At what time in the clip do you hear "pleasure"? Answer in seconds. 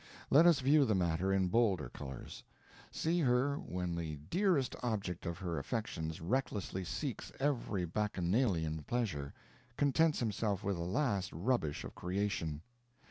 8.87-9.31